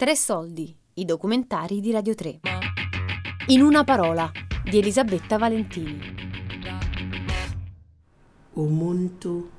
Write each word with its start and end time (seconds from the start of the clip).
Tre 0.00 0.16
soldi, 0.16 0.74
i 0.94 1.04
documentari 1.04 1.80
di 1.80 1.92
Radio 1.92 2.14
3. 2.14 2.40
In 3.48 3.60
una 3.60 3.84
parola, 3.84 4.30
di 4.64 4.78
Elisabetta 4.78 5.36
Valentini. 5.36 5.98
Umuntu, 8.54 9.50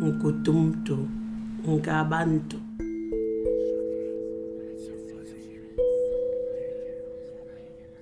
Nkutumtu, 0.00 1.08
Nkabantu. 1.66 2.65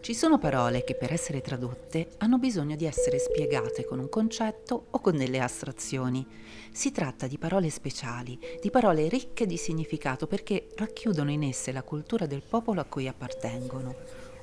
Ci 0.04 0.12
sono 0.12 0.36
parole 0.36 0.84
che 0.84 0.94
per 0.94 1.14
essere 1.14 1.40
tradotte 1.40 2.08
hanno 2.18 2.36
bisogno 2.36 2.76
di 2.76 2.84
essere 2.84 3.18
spiegate 3.18 3.86
con 3.86 3.98
un 3.98 4.10
concetto 4.10 4.88
o 4.90 5.00
con 5.00 5.16
delle 5.16 5.40
astrazioni. 5.40 6.26
Si 6.70 6.92
tratta 6.92 7.26
di 7.26 7.38
parole 7.38 7.70
speciali, 7.70 8.38
di 8.60 8.68
parole 8.68 9.08
ricche 9.08 9.46
di 9.46 9.56
significato 9.56 10.26
perché 10.26 10.66
racchiudono 10.76 11.30
in 11.30 11.42
esse 11.42 11.72
la 11.72 11.82
cultura 11.82 12.26
del 12.26 12.42
popolo 12.46 12.82
a 12.82 12.84
cui 12.84 13.08
appartengono. 13.08 13.94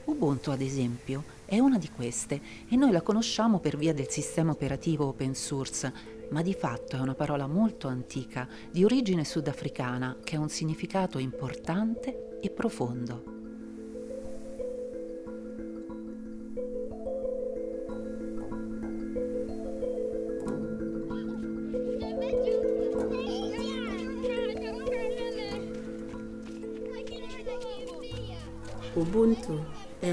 Ubuntu, 0.06 0.50
ad 0.50 0.62
esempio, 0.62 1.24
è 1.46 1.60
una 1.60 1.78
di 1.78 1.92
queste 1.92 2.42
e 2.68 2.76
noi 2.76 2.90
la 2.90 3.04
conosciamo 3.04 3.60
per 3.60 3.78
via 3.78 3.94
del 3.94 4.10
sistema 4.10 4.54
operativo 4.54 5.06
open 5.06 5.36
source, 5.36 5.94
ma 6.32 6.42
di 6.42 6.56
fatto 6.56 6.96
è 6.96 7.00
una 7.00 7.14
parola 7.14 7.46
molto 7.46 7.88
antica, 7.88 8.50
di 8.72 8.84
origine 8.84 9.24
sudafricana, 9.24 10.18
che 10.24 10.38
ha 10.38 10.40
un 10.40 10.50
significato 10.50 11.20
importante 11.20 12.40
e 12.42 12.50
profondo. 12.50 13.41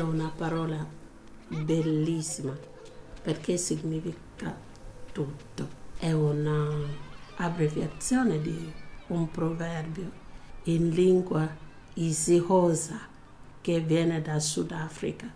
Una 0.00 0.32
parola 0.34 0.84
bellissima 1.48 2.56
perché 3.22 3.56
significa 3.56 4.54
tutto. 5.12 5.76
È 5.98 6.12
un'abbreviazione 6.12 8.40
di 8.40 8.72
un 9.08 9.28
proverbio 9.30 10.26
in 10.64 10.90
lingua 10.90 11.48
isihosa 11.94 13.00
che 13.60 13.80
viene 13.80 14.22
da 14.22 14.38
Sudafrica. 14.38 15.28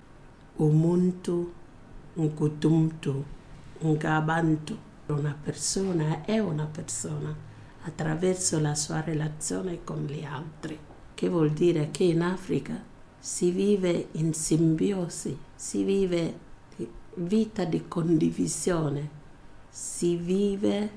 Umuntu, 0.56 1.52
Nkutumtu, 2.14 3.24
Ngabantu. 3.82 4.78
Una 5.06 5.34
persona 5.42 6.24
è 6.24 6.38
una 6.38 6.66
persona 6.66 7.34
attraverso 7.82 8.60
la 8.60 8.74
sua 8.74 9.00
relazione 9.00 9.82
con 9.82 10.04
gli 10.06 10.24
altri, 10.24 10.78
che 11.14 11.28
vuol 11.28 11.50
dire 11.50 11.90
che 11.90 12.04
in 12.04 12.22
Africa 12.22 12.90
si 13.24 13.52
vive 13.52 14.08
in 14.12 14.34
simbiosi, 14.34 15.38
si 15.54 15.84
vive 15.84 16.38
vita 17.14 17.64
di 17.64 17.86
condivisione, 17.86 19.08
si 19.68 20.16
vive 20.16 20.90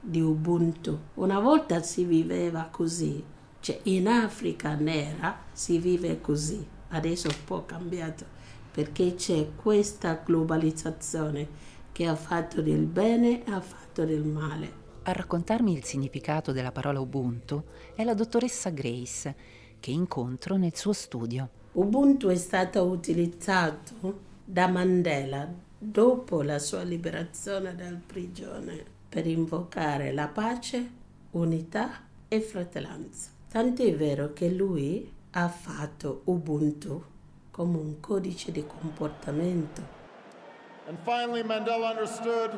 di 0.00 0.22
Ubuntu. 0.22 0.98
Una 1.16 1.40
volta 1.40 1.82
si 1.82 2.04
viveva 2.04 2.68
così, 2.70 3.22
cioè 3.60 3.78
in 3.82 4.08
Africa 4.08 4.72
nera 4.74 5.38
si 5.52 5.76
vive 5.78 6.18
così, 6.22 6.66
adesso 6.88 7.28
è 7.28 7.30
un 7.30 7.44
po' 7.44 7.66
cambiato 7.66 8.24
perché 8.70 9.14
c'è 9.14 9.50
questa 9.54 10.22
globalizzazione 10.24 11.46
che 11.92 12.06
ha 12.06 12.16
fatto 12.16 12.62
del 12.62 12.86
bene 12.86 13.44
e 13.44 13.50
ha 13.50 13.60
fatto 13.60 14.06
del 14.06 14.24
male. 14.24 14.82
A 15.02 15.12
raccontarmi 15.12 15.74
il 15.74 15.84
significato 15.84 16.52
della 16.52 16.72
parola 16.72 17.00
Ubuntu 17.00 17.62
è 17.94 18.02
la 18.02 18.14
dottoressa 18.14 18.70
Grace 18.70 19.62
che 19.84 19.90
incontro 19.90 20.56
nel 20.56 20.74
suo 20.74 20.94
studio. 20.94 21.46
Ubuntu 21.72 22.28
è 22.28 22.36
stato 22.36 22.84
utilizzato 22.84 24.18
da 24.42 24.66
Mandela 24.66 25.46
dopo 25.76 26.40
la 26.40 26.58
sua 26.58 26.82
liberazione 26.84 27.74
dal 27.74 28.00
prigione 28.06 28.82
per 29.06 29.26
invocare 29.26 30.10
la 30.14 30.28
pace, 30.28 30.90
unità 31.32 32.00
e 32.26 32.40
fratellanza. 32.40 33.28
Tant'è 33.50 33.94
vero 33.94 34.32
che 34.32 34.48
lui 34.48 35.12
ha 35.32 35.48
fatto 35.48 36.22
Ubuntu 36.24 37.04
come 37.50 37.76
un 37.76 38.00
codice 38.00 38.52
di 38.52 38.64
comportamento. 38.66 39.82
And 40.88 40.96
finally 41.04 41.42
Mandela 41.42 41.90
understood 41.90 42.52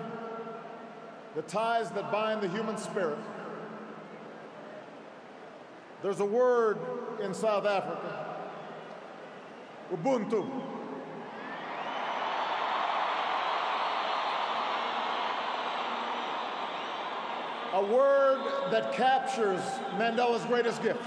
the 1.34 1.42
ties 1.42 1.90
that 1.90 2.08
bind 2.12 2.40
the 2.40 2.56
human 2.56 2.78
spirit. 2.78 3.18
There's 6.02 6.20
a 6.20 6.26
word 6.26 6.78
in 7.22 7.32
South 7.32 7.64
Africa, 7.64 8.36
Ubuntu. 9.92 10.46
A 17.72 17.84
word 17.84 18.70
that 18.70 18.92
captures 18.92 19.60
Mandela's 19.96 20.44
greatest 20.46 20.82
gift. 20.82 21.02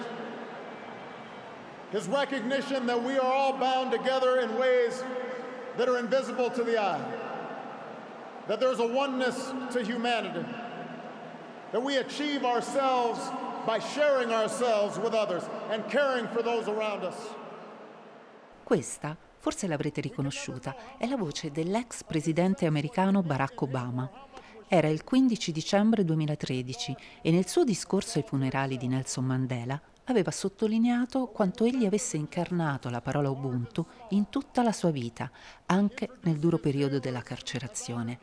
His 1.92 2.08
recognition 2.08 2.86
that 2.86 3.02
we 3.02 3.18
are 3.18 3.32
all 3.32 3.58
bound 3.58 3.92
together 3.92 4.40
in 4.40 4.58
ways 4.58 5.04
that 5.78 5.88
are 5.88 5.98
invisible 5.98 6.50
to 6.52 6.64
the 6.64 6.80
eye. 6.80 7.04
That 8.48 8.60
there's 8.60 8.80
a 8.80 8.88
oneness 8.88 9.52
to 9.72 9.84
humanity. 9.84 10.46
That 11.72 11.82
we 11.82 11.98
achieve 11.98 12.44
ourselves 12.44 13.20
by 13.69 13.80
sharing 13.80 14.31
ourselves 14.31 14.97
with 14.97 15.13
others 15.13 15.44
and 15.69 15.85
caring 15.85 16.28
for 16.30 16.41
those 16.41 16.68
around 16.68 17.03
us. 17.03 17.35
Questa, 18.63 19.16
forse 19.38 19.68
l'avrete 19.68 20.02
riconosciuta, 20.02 20.97
è 20.97 21.06
la 21.06 21.18
voce 21.18 21.52
dell'ex 21.52 22.03
presidente 22.03 22.66
americano 22.66 23.22
Barack 23.22 23.62
Obama. 23.62 24.09
Era 24.68 24.88
il 24.88 25.03
15 25.03 25.52
dicembre 25.52 26.03
2013 26.03 26.96
e 27.22 27.30
nel 27.30 27.47
suo 27.47 27.63
discorso 27.63 28.18
ai 28.18 28.25
funerali 28.28 28.75
di 28.75 28.88
Nelson 28.88 29.25
Mandela 29.25 29.80
aveva 30.06 30.31
sottolineato 30.31 31.28
quanto 31.28 31.63
egli 31.63 31.86
avesse 31.86 32.18
incarnato 32.18 32.90
la 32.90 33.01
parola 33.01 33.30
Ubuntu 33.30 33.86
in 34.09 34.30
tutta 34.30 34.63
la 34.63 34.72
sua 34.72 34.90
vita, 34.90 35.30
anche 35.68 36.09
nel 36.22 36.40
duro 36.40 36.57
periodo 36.57 36.97
della 36.97 37.22
carcerazione. 37.22 38.19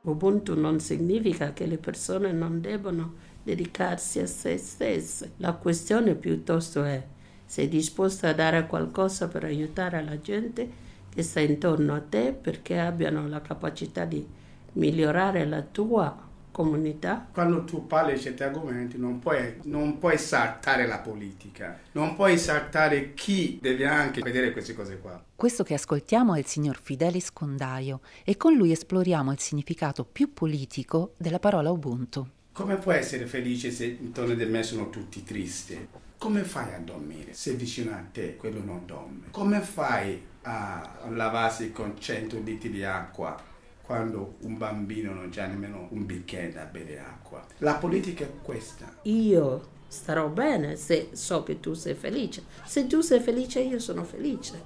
Ubuntu 0.00 0.58
non 0.58 0.80
significa 0.80 1.52
che 1.52 1.66
le 1.66 1.78
persone 1.78 2.32
non 2.32 2.60
debbano 2.60 3.34
dedicarsi 3.46 4.18
a 4.18 4.26
se 4.26 4.58
stesse. 4.58 5.34
La 5.36 5.52
questione 5.52 6.16
piuttosto 6.16 6.82
è 6.82 7.00
sei 7.44 7.68
disposto 7.68 8.26
a 8.26 8.32
dare 8.32 8.66
qualcosa 8.66 9.28
per 9.28 9.44
aiutare 9.44 10.02
la 10.02 10.20
gente 10.20 10.68
che 11.08 11.22
sta 11.22 11.38
intorno 11.38 11.94
a 11.94 12.00
te 12.00 12.32
perché 12.32 12.80
abbiano 12.80 13.28
la 13.28 13.40
capacità 13.40 14.04
di 14.04 14.26
migliorare 14.72 15.46
la 15.46 15.62
tua 15.62 16.24
comunità. 16.50 17.28
Quando 17.32 17.62
tu 17.62 17.86
parli 17.86 18.14
di 18.14 18.20
certi 18.20 18.42
argomenti 18.42 18.98
non 18.98 19.20
puoi, 19.20 19.60
non 19.62 19.98
puoi 19.98 20.18
saltare 20.18 20.84
la 20.88 20.98
politica, 20.98 21.78
non 21.92 22.16
puoi 22.16 22.38
saltare 22.38 23.14
chi 23.14 23.60
deve 23.62 23.86
anche 23.86 24.22
vedere 24.22 24.50
queste 24.50 24.74
cose 24.74 24.98
qua. 24.98 25.22
Questo 25.36 25.62
che 25.62 25.74
ascoltiamo 25.74 26.34
è 26.34 26.40
il 26.40 26.46
signor 26.46 26.80
Fidelis 26.82 27.32
Condaio 27.32 28.00
e 28.24 28.36
con 28.36 28.54
lui 28.54 28.72
esploriamo 28.72 29.30
il 29.30 29.38
significato 29.38 30.04
più 30.04 30.32
politico 30.32 31.12
della 31.16 31.38
parola 31.38 31.70
Ubuntu. 31.70 32.30
Come 32.56 32.76
puoi 32.76 32.96
essere 32.96 33.26
felice 33.26 33.70
se 33.70 33.84
intorno 33.84 34.32
a 34.32 34.46
me 34.46 34.62
sono 34.62 34.88
tutti 34.88 35.22
tristi? 35.22 35.88
Come 36.16 36.42
fai 36.42 36.72
a 36.72 36.78
dormire 36.78 37.34
se 37.34 37.52
vicino 37.52 37.92
a 37.92 38.02
te 38.10 38.36
quello 38.36 38.64
non 38.64 38.86
dorme? 38.86 39.26
Come 39.30 39.60
fai 39.60 40.18
a 40.40 41.02
lavarsi 41.10 41.70
con 41.70 42.00
100 42.00 42.40
litri 42.40 42.70
di 42.70 42.82
acqua 42.82 43.38
quando 43.82 44.36
un 44.40 44.56
bambino 44.56 45.12
non 45.12 45.30
ha 45.36 45.46
nemmeno 45.46 45.88
un 45.90 46.06
bicchiere 46.06 46.50
da 46.50 46.64
bere 46.64 46.98
acqua? 46.98 47.44
La 47.58 47.74
politica 47.74 48.24
è 48.24 48.30
questa. 48.40 49.00
Io 49.02 49.68
starò 49.86 50.28
bene 50.28 50.76
se 50.76 51.10
so 51.12 51.42
che 51.42 51.60
tu 51.60 51.74
sei 51.74 51.92
felice. 51.92 52.42
Se 52.64 52.86
tu 52.86 53.02
sei 53.02 53.20
felice 53.20 53.60
io 53.60 53.78
sono 53.78 54.02
felice. 54.02 54.62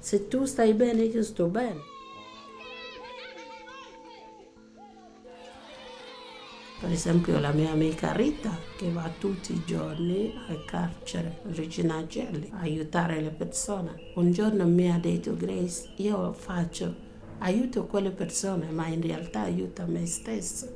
Se 0.00 0.26
tu 0.26 0.44
stai 0.44 0.74
bene 0.74 1.02
io 1.02 1.22
sto 1.22 1.46
bene. 1.46 1.97
Per 6.80 6.92
esempio 6.92 7.40
la 7.40 7.50
mia 7.50 7.72
amica 7.72 8.12
Rita 8.12 8.56
che 8.76 8.92
va 8.92 9.10
tutti 9.18 9.52
i 9.52 9.62
giorni 9.66 10.32
al 10.48 10.64
carcere 10.64 11.40
Regina 11.50 12.06
Gelli 12.06 12.48
a 12.52 12.60
aiutare 12.60 13.20
le 13.20 13.30
persone. 13.30 14.12
Un 14.14 14.30
giorno 14.30 14.64
mi 14.64 14.88
ha 14.88 14.96
detto 14.96 15.34
Grace, 15.34 15.88
io 15.96 16.32
faccio, 16.32 16.94
aiuto 17.38 17.86
quelle 17.86 18.12
persone 18.12 18.70
ma 18.70 18.86
in 18.86 19.02
realtà 19.02 19.40
aiuto 19.40 19.86
me 19.88 20.06
stesso. 20.06 20.72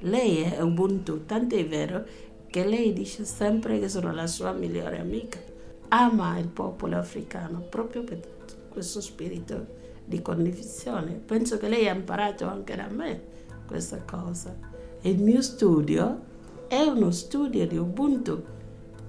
Lei 0.00 0.38
è 0.38 0.60
Ubuntu, 0.60 1.24
tanto 1.24 1.54
è 1.54 1.64
vero 1.64 2.04
che 2.48 2.64
lei 2.66 2.92
dice 2.92 3.24
sempre 3.24 3.78
che 3.78 3.88
sono 3.88 4.12
la 4.12 4.26
sua 4.26 4.50
migliore 4.50 4.98
amica. 4.98 5.38
Ama 5.86 6.36
il 6.38 6.48
popolo 6.48 6.96
africano 6.96 7.60
proprio 7.60 8.02
per 8.02 8.20
questo 8.68 9.00
spirito 9.00 9.66
di 10.04 10.20
condivisione. 10.20 11.12
Penso 11.12 11.58
che 11.58 11.68
lei 11.68 11.88
ha 11.88 11.94
imparato 11.94 12.44
anche 12.44 12.74
da 12.74 12.88
me 12.88 13.22
questa 13.68 14.02
cosa. 14.02 14.73
Il 15.06 15.20
mio 15.20 15.42
studio 15.42 16.18
è 16.66 16.80
uno 16.80 17.10
studio 17.10 17.66
di 17.66 17.76
Ubuntu 17.76 18.42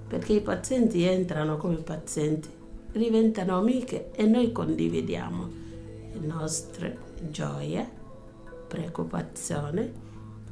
perché 0.06 0.34
i 0.34 0.42
pazienti 0.42 1.04
entrano 1.04 1.56
come 1.56 1.76
pazienti, 1.76 2.50
diventano 2.92 3.56
amiche 3.56 4.10
e 4.12 4.26
noi 4.26 4.52
condividiamo 4.52 5.48
le 6.12 6.26
nostre 6.26 6.98
gioie, 7.30 7.88
preoccupazioni, 8.68 9.90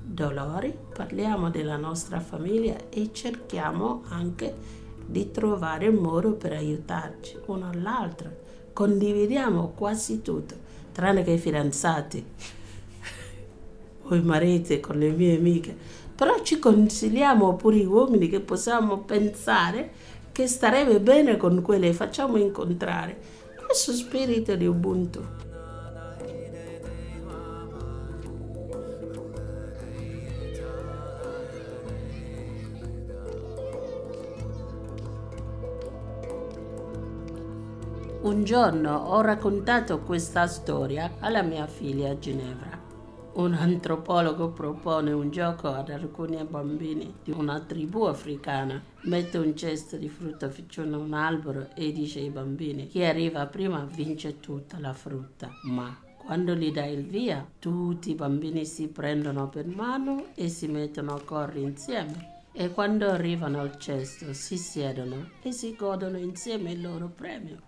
dolori, 0.02 0.74
parliamo 0.94 1.50
della 1.50 1.76
nostra 1.76 2.20
famiglia 2.20 2.88
e 2.88 3.10
cerchiamo 3.12 4.04
anche 4.08 4.54
di 5.04 5.30
trovare 5.30 5.84
il 5.84 5.94
modo 5.94 6.32
per 6.36 6.52
aiutarci 6.52 7.36
uno 7.48 7.68
all'altro. 7.68 8.30
Condividiamo 8.72 9.72
quasi 9.76 10.22
tutto, 10.22 10.54
tranne 10.92 11.22
che 11.22 11.32
i 11.32 11.38
fidanzati 11.38 12.24
o 14.04 14.14
i 14.14 14.22
mariti 14.22 14.80
con 14.80 14.98
le 14.98 15.10
mie 15.10 15.36
amiche. 15.36 15.76
Però 16.14 16.40
ci 16.42 16.58
consigliamo 16.58 17.56
pure 17.56 17.76
gli 17.76 17.84
uomini 17.84 18.28
che 18.28 18.40
possiamo 18.40 18.98
pensare 18.98 19.90
che 20.32 20.46
starebbe 20.46 21.00
bene 21.00 21.36
con 21.36 21.62
quelle 21.62 21.92
facciamo 21.92 22.36
incontrare 22.36 23.42
questo 23.66 23.92
spirito 23.92 24.54
di 24.54 24.66
Ubuntu. 24.66 25.20
Un 38.22 38.44
giorno 38.44 38.96
ho 38.96 39.20
raccontato 39.20 39.98
questa 40.00 40.46
storia 40.46 41.16
alla 41.18 41.42
mia 41.42 41.66
figlia 41.66 42.18
Ginevra. 42.18 42.93
Un 43.34 43.52
antropologo 43.52 44.50
propone 44.50 45.10
un 45.10 45.28
gioco 45.32 45.66
ad 45.66 45.88
alcuni 45.88 46.40
bambini 46.44 47.12
di 47.24 47.32
una 47.32 47.58
tribù 47.58 48.04
africana. 48.04 48.80
Mette 49.02 49.38
un 49.38 49.56
cesto 49.56 49.96
di 49.96 50.08
frutta 50.08 50.46
vicino 50.46 50.94
a 50.94 51.00
un 51.00 51.14
albero 51.14 51.70
e 51.74 51.90
dice 51.90 52.20
ai 52.20 52.30
bambini 52.30 52.86
chi 52.86 53.02
arriva 53.02 53.44
prima 53.46 53.84
vince 53.92 54.38
tutta 54.38 54.78
la 54.78 54.92
frutta. 54.92 55.50
Ma 55.64 55.98
quando 56.16 56.54
gli 56.54 56.70
dai 56.70 56.92
il 56.92 57.06
via, 57.06 57.44
tutti 57.58 58.12
i 58.12 58.14
bambini 58.14 58.64
si 58.64 58.86
prendono 58.86 59.48
per 59.48 59.66
mano 59.66 60.26
e 60.36 60.48
si 60.48 60.68
mettono 60.68 61.14
a 61.14 61.20
correre 61.20 61.58
insieme. 61.58 62.42
E 62.52 62.70
quando 62.70 63.08
arrivano 63.08 63.58
al 63.58 63.78
cesto 63.78 64.32
si 64.32 64.56
siedono 64.56 65.30
e 65.42 65.50
si 65.50 65.74
godono 65.74 66.18
insieme 66.18 66.70
il 66.70 66.82
loro 66.82 67.08
premio. 67.08 67.58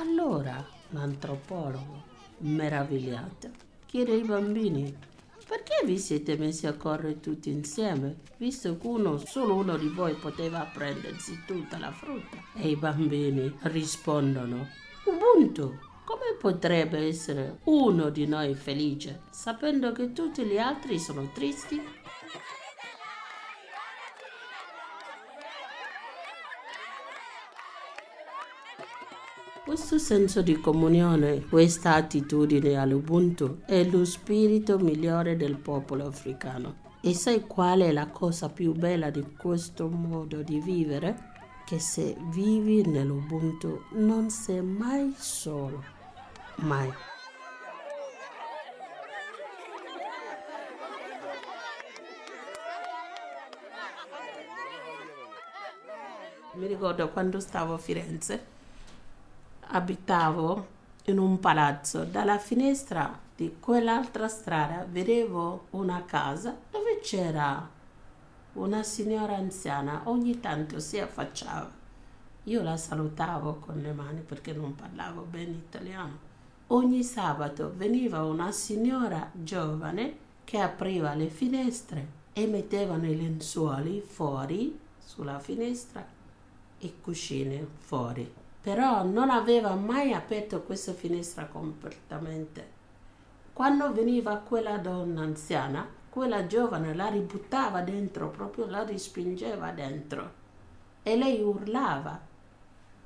Allora 0.00 0.66
l'antropologo, 0.90 2.02
meravigliato, 2.38 3.72
chiede 3.94 4.14
ai 4.14 4.24
bambini 4.24 4.92
perché 5.46 5.86
vi 5.86 6.00
siete 6.00 6.36
messi 6.36 6.66
a 6.66 6.72
correre 6.72 7.20
tutti 7.20 7.48
insieme, 7.48 8.16
visto 8.38 8.76
che 8.76 8.88
uno, 8.88 9.18
solo 9.18 9.54
uno 9.54 9.76
di 9.76 9.86
voi 9.86 10.14
poteva 10.14 10.68
prendersi 10.72 11.38
tutta 11.46 11.78
la 11.78 11.92
frutta? 11.92 12.38
E 12.56 12.70
i 12.70 12.74
bambini 12.74 13.56
rispondono, 13.60 14.66
Ubuntu, 15.04 15.78
come 16.04 16.34
potrebbe 16.40 17.06
essere 17.06 17.60
uno 17.66 18.10
di 18.10 18.26
noi 18.26 18.56
felice, 18.56 19.20
sapendo 19.30 19.92
che 19.92 20.12
tutti 20.12 20.42
gli 20.42 20.58
altri 20.58 20.98
sono 20.98 21.30
tristi? 21.32 21.80
Questo 29.64 29.96
senso 29.96 30.42
di 30.42 30.60
comunione, 30.60 31.42
questa 31.48 31.94
attitudine 31.94 32.76
all'Ubuntu 32.76 33.62
è 33.64 33.82
lo 33.82 34.04
spirito 34.04 34.78
migliore 34.78 35.38
del 35.38 35.56
popolo 35.56 36.06
africano. 36.06 36.82
E 37.00 37.14
sai 37.14 37.40
qual 37.46 37.80
è 37.80 37.90
la 37.90 38.08
cosa 38.08 38.50
più 38.50 38.74
bella 38.74 39.08
di 39.08 39.24
questo 39.38 39.88
modo 39.88 40.42
di 40.42 40.60
vivere? 40.60 41.32
Che 41.64 41.78
se 41.78 42.14
vivi 42.30 42.86
nell'Ubuntu 42.86 43.84
non 43.92 44.28
sei 44.28 44.60
mai 44.60 45.14
solo. 45.16 45.82
Mai. 46.56 46.92
Mi 56.52 56.66
ricordo 56.66 57.08
quando 57.08 57.40
stavo 57.40 57.72
a 57.72 57.78
Firenze 57.78 58.52
abitavo 59.74 60.66
in 61.06 61.18
un 61.18 61.40
palazzo. 61.40 62.04
Dalla 62.04 62.38
finestra 62.38 63.18
di 63.34 63.56
quell'altra 63.58 64.28
strada 64.28 64.86
vedevo 64.88 65.66
una 65.70 66.04
casa 66.04 66.56
dove 66.70 67.00
c'era 67.00 67.68
una 68.52 68.82
signora 68.84 69.34
anziana. 69.34 70.02
Ogni 70.04 70.38
tanto 70.38 70.78
si 70.78 71.00
affacciava. 71.00 71.82
Io 72.44 72.62
la 72.62 72.76
salutavo 72.76 73.56
con 73.56 73.80
le 73.80 73.92
mani 73.92 74.20
perché 74.20 74.52
non 74.52 74.76
parlavo 74.76 75.22
bene 75.22 75.52
italiano. 75.52 76.32
Ogni 76.68 77.02
sabato 77.02 77.72
veniva 77.74 78.22
una 78.24 78.52
signora 78.52 79.28
giovane 79.32 80.18
che 80.44 80.58
apriva 80.58 81.14
le 81.14 81.28
finestre 81.28 82.22
e 82.32 82.46
mettevano 82.46 83.06
i 83.06 83.16
lenzuoli 83.16 84.00
fuori 84.00 84.78
sulla 84.98 85.40
finestra 85.40 86.06
e 86.78 86.94
cuscine 87.00 87.66
fuori 87.78 88.42
però 88.64 89.04
non 89.04 89.28
aveva 89.28 89.74
mai 89.74 90.14
aperto 90.14 90.62
questa 90.62 90.94
finestra 90.94 91.44
completamente. 91.44 92.66
Quando 93.52 93.92
veniva 93.92 94.36
quella 94.36 94.78
donna 94.78 95.20
anziana, 95.20 95.86
quella 96.08 96.46
giovane 96.46 96.94
la 96.94 97.08
ributtava 97.08 97.82
dentro, 97.82 98.30
proprio 98.30 98.64
la 98.64 98.82
rispingeva 98.82 99.70
dentro 99.72 100.32
e 101.02 101.14
lei 101.14 101.42
urlava. 101.42 102.18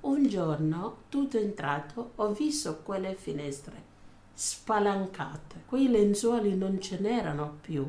Un 0.03 0.29
giorno, 0.29 0.99
tutto 1.09 1.39
entrato, 1.39 2.13
ho 2.15 2.31
visto 2.31 2.79
quelle 2.85 3.17
finestre 3.17 3.83
spalancate, 4.35 5.63
quei 5.67 5.89
lenzuoli 5.89 6.57
non 6.57 6.81
ce 6.81 7.01
n'erano 7.01 7.57
più 7.61 7.85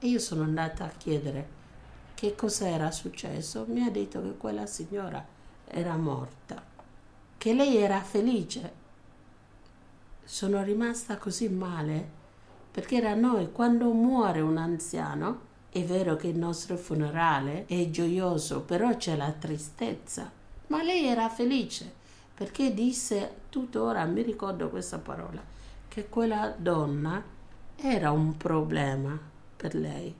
e 0.00 0.06
io 0.08 0.18
sono 0.18 0.42
andata 0.42 0.86
a 0.86 0.92
chiedere 0.98 1.48
che 2.14 2.34
cosa 2.34 2.66
era 2.66 2.90
successo. 2.90 3.64
Mi 3.68 3.84
ha 3.84 3.90
detto 3.92 4.20
che 4.20 4.36
quella 4.36 4.66
signora 4.66 5.24
era 5.66 5.94
morta 5.96 6.69
che 7.40 7.54
lei 7.54 7.78
era 7.78 8.02
felice. 8.02 8.72
Sono 10.22 10.62
rimasta 10.62 11.16
così 11.16 11.48
male 11.48 12.06
perché 12.70 13.00
da 13.00 13.14
noi 13.14 13.50
quando 13.50 13.90
muore 13.92 14.42
un 14.42 14.58
anziano 14.58 15.40
è 15.70 15.82
vero 15.82 16.16
che 16.16 16.26
il 16.26 16.36
nostro 16.36 16.76
funerale 16.76 17.64
è 17.64 17.88
gioioso, 17.88 18.60
però 18.60 18.94
c'è 18.94 19.16
la 19.16 19.32
tristezza. 19.32 20.30
Ma 20.66 20.82
lei 20.82 21.06
era 21.06 21.30
felice 21.30 21.90
perché 22.34 22.74
disse 22.74 23.36
tuttora, 23.48 24.04
mi 24.04 24.20
ricordo 24.20 24.68
questa 24.68 24.98
parola, 24.98 25.42
che 25.88 26.10
quella 26.10 26.54
donna 26.54 27.24
era 27.74 28.10
un 28.10 28.36
problema 28.36 29.18
per 29.56 29.74
lei, 29.74 30.14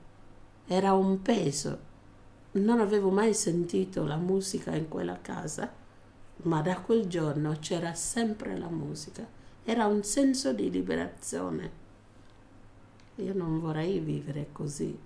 era 0.66 0.94
un 0.94 1.20
peso. 1.20 1.78
Non 2.52 2.80
avevo 2.80 3.10
mai 3.10 3.34
sentito 3.34 4.06
la 4.06 4.16
musica 4.16 4.74
in 4.74 4.88
quella 4.88 5.18
casa 5.20 5.79
ma 6.42 6.62
da 6.62 6.80
quel 6.80 7.06
giorno 7.06 7.56
c'era 7.58 7.94
sempre 7.94 8.56
la 8.56 8.68
musica, 8.68 9.26
era 9.64 9.86
un 9.86 10.02
senso 10.02 10.52
di 10.52 10.70
liberazione. 10.70 11.78
Io 13.16 13.34
non 13.34 13.60
vorrei 13.60 13.98
vivere 13.98 14.48
così. 14.52 14.98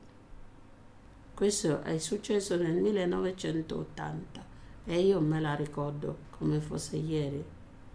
Questo 1.35 1.83
è 1.83 1.99
successo 1.99 2.57
nel 2.57 2.77
1980 2.77 4.45
e 4.85 5.01
io 5.01 5.21
me 5.21 5.41
la 5.41 5.55
ricordo 5.55 6.19
come 6.31 6.61
fosse 6.61 6.97
ieri. 6.97 7.45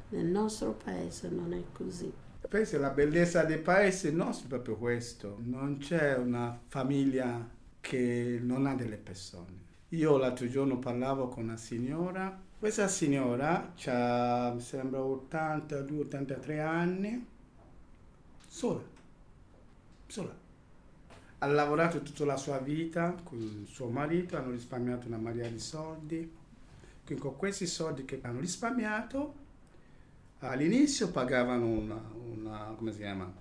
Nel 0.10 0.25
nostro 0.25 0.74
paese 0.74 1.29
non 1.29 1.53
è 1.53 1.63
così. 1.72 2.12
Penso 2.50 2.79
la 2.79 2.89
bellezza 2.89 3.43
del 3.43 3.60
paese 3.60 4.12
nostro 4.12 4.46
è 4.46 4.50
proprio 4.50 4.75
questo. 4.75 5.38
Non 5.43 5.77
c'è 5.77 6.17
una 6.17 6.60
famiglia 6.67 7.48
che 7.79 8.39
non 8.41 8.65
ha 8.65 8.75
delle 8.75 8.98
persone. 8.98 9.67
Io 9.89 10.17
l'altro 10.17 10.48
giorno 10.48 10.77
parlavo 10.77 11.29
con 11.29 11.43
una 11.43 11.58
signora 11.58 12.48
questa 12.59 12.89
signora 12.89 13.73
ha, 13.85 14.51
mi 14.53 14.59
sembra, 14.59 14.99
82-83 14.99 16.59
anni, 16.59 17.25
sola, 18.45 18.81
sola. 20.05 20.37
Ha 21.41 21.47
lavorato 21.47 22.01
tutta 22.01 22.25
la 22.25 22.35
sua 22.35 22.57
vita 22.57 23.15
con 23.23 23.65
suo 23.65 23.87
marito, 23.87 24.35
hanno 24.35 24.51
risparmiato 24.51 25.07
una 25.07 25.17
marea 25.17 25.47
di 25.47 25.57
soldi. 25.57 26.35
Quindi 27.05 27.23
con 27.23 27.37
questi 27.37 27.65
soldi 27.65 28.03
che 28.03 28.19
hanno 28.23 28.41
risparmiato, 28.41 29.35
all'inizio 30.39 31.11
pagavano 31.11 31.65
una, 31.65 32.11
una 32.13 32.73
come 32.75 32.91
si 32.91 32.97
chiama, 32.97 33.31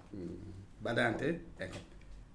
badante, 0.79 1.47
ecco. 1.57 1.77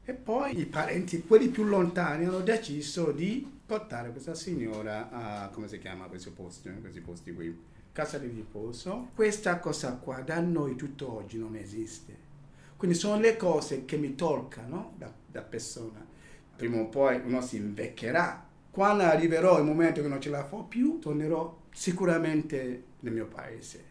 E 0.04 0.14
poi 0.14 0.60
i 0.60 0.66
parenti, 0.66 1.24
quelli 1.24 1.48
più 1.48 1.64
lontani, 1.64 2.26
hanno 2.26 2.42
deciso 2.42 3.14
di 3.14 3.62
portare 3.74 4.12
questa 4.12 4.36
signora 4.36 5.10
a, 5.10 5.50
come 5.50 5.68
si 5.68 5.80
chiama 5.80 6.06
questi 6.06 6.30
posti, 6.30 6.68
eh, 6.68 6.80
questi 6.80 7.02
posti 7.02 7.34
qui, 7.34 7.60
casa 7.92 8.20
di 8.20 8.28
riposo. 8.28 9.10
Questa 9.16 9.58
cosa 9.60 9.94
qua 9.96 10.22
da 10.22 10.40
noi 10.40 10.76
tutt'oggi 10.76 11.40
non 11.40 11.56
esiste. 11.56 12.32
Quindi 12.78 12.96
sono 12.96 13.20
le 13.20 13.36
cose 13.36 13.86
che 13.86 13.98
mi 13.98 14.14
toccano 14.14 14.94
da, 14.98 15.12
da 15.26 15.42
persona. 15.42 16.06
Prima 16.56 16.78
o 16.78 16.88
poi 16.88 17.20
uno 17.26 17.42
si 17.42 17.58
invecchierà 17.58 18.48
Quando 18.70 19.04
arriverò 19.04 19.58
il 19.58 19.66
momento 19.66 20.02
che 20.02 20.08
non 20.08 20.22
ce 20.22 20.30
la 20.30 20.46
fa 20.46 20.58
più, 20.58 21.00
tornerò 21.00 21.62
sicuramente 21.72 22.84
nel 23.00 23.14
mio 23.14 23.28
paese, 23.28 23.84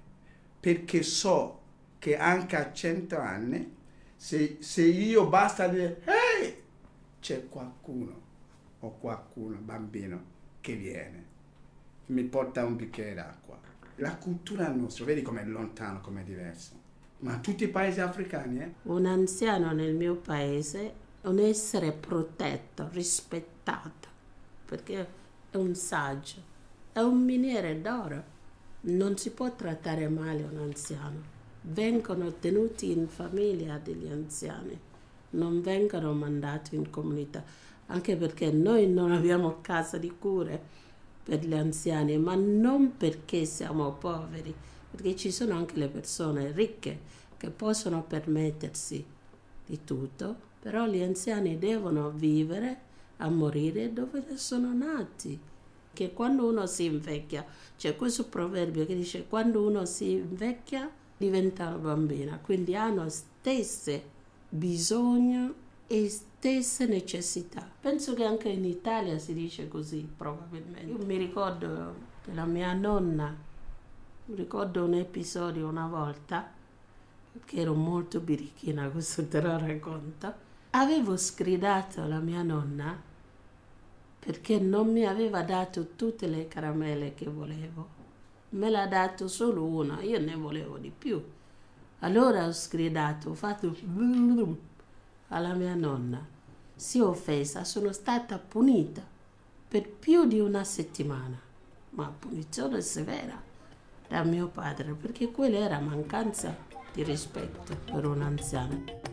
perché 0.58 1.02
so 1.02 1.60
che 1.98 2.16
anche 2.16 2.56
a 2.56 2.72
cento 2.72 3.18
anni, 3.18 3.76
se, 4.16 4.58
se 4.60 4.82
io 4.82 5.28
basta 5.28 5.68
dire, 5.68 6.02
ehi, 6.04 6.54
c'è 7.20 7.48
qualcuno 7.48 8.30
o 8.84 8.96
qualcuno, 8.98 9.58
bambino, 9.58 10.30
che 10.60 10.74
viene, 10.74 11.24
mi 12.06 12.24
porta 12.24 12.64
un 12.64 12.76
bicchiere 12.76 13.14
d'acqua. 13.14 13.58
La 13.96 14.16
cultura 14.16 14.68
nostra, 14.68 15.04
vedi 15.04 15.22
com'è 15.22 15.44
lontano, 15.44 16.00
com'è 16.00 16.22
diverso. 16.22 16.80
Ma 17.18 17.38
tutti 17.38 17.64
i 17.64 17.68
paesi 17.68 18.00
africani, 18.00 18.60
eh? 18.60 18.72
Un 18.82 19.06
anziano 19.06 19.72
nel 19.72 19.94
mio 19.94 20.16
paese 20.16 20.92
è 21.20 21.28
un 21.28 21.38
essere 21.38 21.92
protetto, 21.92 22.88
rispettato, 22.90 24.08
perché 24.64 25.06
è 25.50 25.56
un 25.56 25.74
saggio, 25.74 26.42
è 26.92 27.00
un 27.00 27.22
miniere 27.22 27.80
d'oro. 27.80 28.30
Non 28.82 29.16
si 29.16 29.30
può 29.30 29.54
trattare 29.54 30.08
male 30.08 30.42
un 30.42 30.58
anziano. 30.58 31.30
Vengono 31.60 32.32
tenuti 32.40 32.90
in 32.90 33.06
famiglia 33.06 33.78
degli 33.78 34.08
anziani, 34.08 34.76
non 35.30 35.60
vengono 35.60 36.12
mandati 36.12 36.74
in 36.74 36.90
comunità, 36.90 37.44
anche 37.92 38.16
perché 38.16 38.50
noi 38.50 38.88
non 38.88 39.12
abbiamo 39.12 39.58
casa 39.60 39.98
di 39.98 40.12
cure 40.18 40.60
per 41.22 41.44
gli 41.44 41.54
anziani, 41.54 42.16
ma 42.16 42.34
non 42.34 42.96
perché 42.96 43.44
siamo 43.44 43.92
poveri, 43.92 44.52
perché 44.90 45.14
ci 45.14 45.30
sono 45.30 45.54
anche 45.54 45.76
le 45.76 45.88
persone 45.88 46.52
ricche 46.52 46.98
che 47.36 47.50
possono 47.50 48.02
permettersi 48.02 49.04
di 49.66 49.84
tutto, 49.84 50.34
però 50.60 50.86
gli 50.86 51.02
anziani 51.02 51.58
devono 51.58 52.10
vivere 52.10 52.80
a 53.18 53.28
morire 53.28 53.92
dove 53.92 54.24
sono 54.36 54.72
nati. 54.72 55.38
Che 55.92 56.12
quando 56.14 56.48
uno 56.48 56.66
si 56.66 56.86
invecchia, 56.86 57.44
c'è 57.76 57.94
questo 57.94 58.24
proverbio 58.24 58.86
che 58.86 58.96
dice 58.96 59.26
quando 59.28 59.66
uno 59.66 59.84
si 59.84 60.12
invecchia 60.12 60.90
diventa 61.18 61.66
una 61.66 61.76
bambina, 61.76 62.38
quindi 62.42 62.74
hanno 62.74 63.08
stesse 63.10 64.02
bisogni 64.48 65.60
e 65.92 66.08
stesse 66.08 66.86
necessità. 66.86 67.68
Penso 67.78 68.14
che 68.14 68.24
anche 68.24 68.48
in 68.48 68.64
Italia 68.64 69.18
si 69.18 69.34
dice 69.34 69.68
così, 69.68 70.10
probabilmente. 70.16 70.90
Io 70.90 71.04
mi 71.04 71.18
ricordo 71.18 71.94
della 72.24 72.46
mia 72.46 72.72
nonna, 72.72 73.36
ricordo 74.34 74.86
un 74.86 74.94
episodio 74.94 75.68
una 75.68 75.86
volta, 75.86 76.50
che 77.44 77.56
ero 77.60 77.74
molto 77.74 78.20
birichina, 78.20 78.88
questo 78.90 79.28
te 79.28 79.42
lo 79.42 79.58
racconto, 79.58 80.32
avevo 80.70 81.18
sgridato 81.18 82.06
la 82.06 82.20
mia 82.20 82.42
nonna 82.42 82.98
perché 84.18 84.58
non 84.58 84.90
mi 84.90 85.04
aveva 85.04 85.42
dato 85.42 85.88
tutte 85.94 86.26
le 86.26 86.48
caramelle 86.48 87.12
che 87.12 87.26
volevo. 87.26 88.00
Me 88.50 88.70
l'ha 88.70 88.86
dato 88.86 89.28
solo 89.28 89.64
una, 89.64 90.00
io 90.00 90.18
ne 90.20 90.36
volevo 90.36 90.78
di 90.78 90.92
più. 90.96 91.22
Allora 91.98 92.46
ho 92.46 92.52
sgridato, 92.52 93.30
ho 93.30 93.34
fatto 93.34 93.74
alla 95.32 95.54
mia 95.54 95.74
nonna. 95.74 96.24
Si 96.74 97.00
offesa, 97.00 97.64
sono 97.64 97.92
stata 97.92 98.38
punita 98.38 99.02
per 99.68 99.88
più 99.88 100.26
di 100.26 100.38
una 100.38 100.64
settimana, 100.64 101.40
ma 101.90 102.12
punizione 102.16 102.80
severa 102.80 103.40
da 104.08 104.22
mio 104.24 104.48
padre, 104.48 104.92
perché 104.92 105.30
quella 105.30 105.58
era 105.58 105.78
mancanza 105.78 106.54
di 106.92 107.02
rispetto 107.02 107.76
per 107.84 108.04
un 108.04 108.20
anziano. 108.20 109.11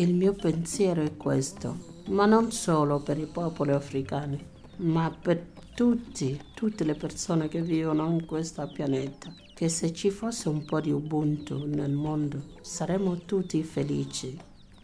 Il 0.00 0.14
mio 0.14 0.32
pensiero 0.32 1.02
è 1.02 1.14
questo, 1.14 1.76
ma 2.06 2.24
non 2.24 2.52
solo 2.52 3.00
per 3.00 3.18
i 3.18 3.26
popoli 3.26 3.72
africani, 3.72 4.42
ma 4.76 5.10
per 5.10 5.48
tutti, 5.74 6.40
tutte 6.54 6.84
le 6.84 6.94
persone 6.94 7.48
che 7.48 7.60
vivono 7.60 8.08
in 8.08 8.24
questo 8.24 8.66
pianeta, 8.72 9.30
che 9.52 9.68
se 9.68 9.92
ci 9.92 10.10
fosse 10.10 10.48
un 10.48 10.64
po' 10.64 10.80
di 10.80 10.90
Ubuntu 10.90 11.66
nel 11.66 11.90
mondo 11.90 12.42
saremmo 12.62 13.26
tutti 13.26 13.62
felici, 13.62 14.34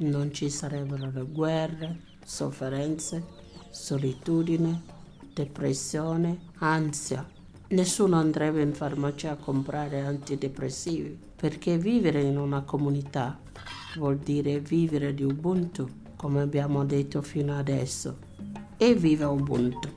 non 0.00 0.34
ci 0.34 0.50
sarebbero 0.50 1.10
le 1.10 1.22
guerre, 1.22 2.00
sofferenze, 2.22 3.24
solitudine, 3.70 4.82
depressione, 5.32 6.40
ansia. 6.58 7.26
Nessuno 7.68 8.16
andrebbe 8.16 8.60
in 8.60 8.74
farmacia 8.74 9.30
a 9.30 9.36
comprare 9.36 10.02
antidepressivi, 10.02 11.18
perché 11.34 11.78
vivere 11.78 12.20
in 12.20 12.36
una 12.36 12.60
comunità 12.64 13.44
vuol 13.96 14.18
dire 14.18 14.60
vivere 14.60 15.14
di 15.14 15.24
Ubuntu, 15.24 15.88
come 16.16 16.40
abbiamo 16.40 16.84
detto 16.84 17.22
fino 17.22 17.56
adesso. 17.56 18.18
E 18.76 18.94
viva 18.94 19.28
Ubuntu! 19.28 19.94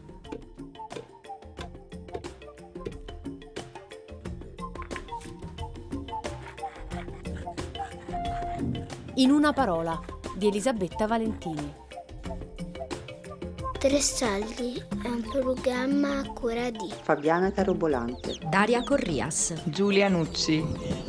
In 9.16 9.32
una 9.32 9.52
parola 9.52 10.00
di 10.38 10.48
Elisabetta 10.48 11.06
Valentini. 11.06 11.74
Tre 13.78 14.00
Saldi 14.00 14.82
è 15.04 15.08
un 15.08 15.22
programma 15.22 16.20
a 16.20 16.30
cura 16.32 16.70
di 16.70 16.90
Fabiana 17.02 17.52
Carobolante, 17.52 18.38
Daria 18.50 18.82
Corrias, 18.84 19.54
Giulia 19.66 20.08
Nucci. 20.08 21.09